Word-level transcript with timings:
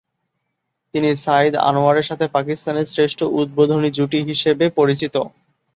তিনি 0.93 1.09
সাঈদ 1.23 1.53
আনোয়ারের 1.67 2.07
সাথে 2.09 2.25
পাকিস্তানের 2.35 2.89
শ্রেষ্ঠ 2.93 3.19
উদ্বোধনী 3.39 3.89
জুটি 3.97 4.19
হিসেবে 4.29 4.65
পরিচিত। 4.77 5.15